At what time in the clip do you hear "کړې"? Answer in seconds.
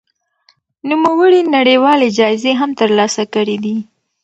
3.33-3.57